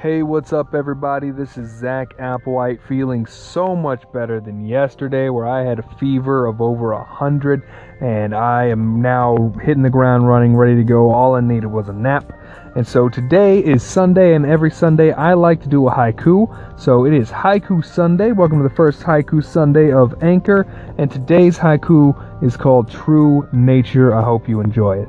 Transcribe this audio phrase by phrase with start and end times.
[0.00, 1.32] Hey, what's up, everybody?
[1.32, 6.46] This is Zach Applewhite, feeling so much better than yesterday, where I had a fever
[6.46, 7.64] of over a hundred,
[8.00, 11.10] and I am now hitting the ground running, ready to go.
[11.10, 12.32] All I needed was a nap.
[12.76, 16.78] And so today is Sunday, and every Sunday I like to do a haiku.
[16.78, 18.30] So it is Haiku Sunday.
[18.30, 20.60] Welcome to the first Haiku Sunday of Anchor,
[20.98, 24.14] and today's haiku is called True Nature.
[24.14, 25.08] I hope you enjoy it.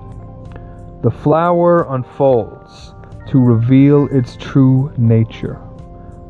[1.03, 2.95] The flower unfolds
[3.27, 5.59] to reveal its true nature,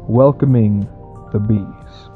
[0.08, 0.88] welcoming
[1.32, 2.10] the bees.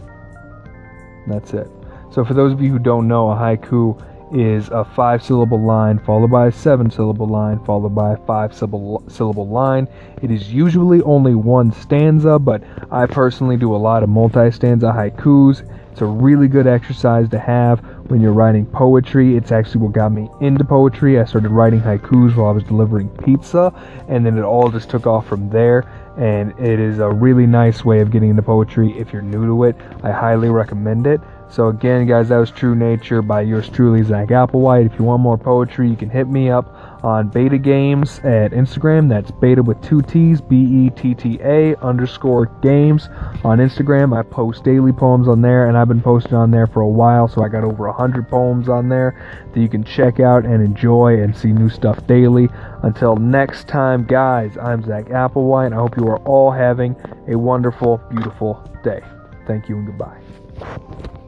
[1.28, 1.70] That's it.
[2.12, 4.00] So, for those of you who don't know, a haiku
[4.34, 8.54] is a five syllable line followed by a seven syllable line followed by a five
[8.54, 9.88] syllable line.
[10.22, 14.88] It is usually only one stanza, but I personally do a lot of multi stanza
[14.88, 15.68] haikus.
[15.92, 19.36] It's a really good exercise to have when you're writing poetry.
[19.36, 21.20] It's actually what got me into poetry.
[21.20, 23.74] I started writing haikus while I was delivering pizza,
[24.08, 25.90] and then it all just took off from there.
[26.18, 29.64] And it is a really nice way of getting into poetry if you're new to
[29.64, 29.76] it.
[30.04, 31.20] I highly recommend it.
[31.50, 34.88] So again, guys, that was True Nature by yours truly, Zach Applewhite.
[34.88, 39.08] If you want more poetry, you can hit me up on Betta Games at Instagram.
[39.08, 43.08] That's Betta with two T's, B-E-T-T-A underscore Games
[43.44, 44.18] on Instagram.
[44.18, 47.28] I post daily poems on there, and I've been posting on there for a while,
[47.28, 49.16] so I got over a hundred poems on there
[49.54, 52.50] that you can check out and enjoy and see new stuff daily.
[52.84, 56.96] Until next time, guys, I'm Zach Applewhite, and I hope you are all having
[57.28, 59.02] a wonderful, beautiful day.
[59.46, 61.23] Thank you and goodbye.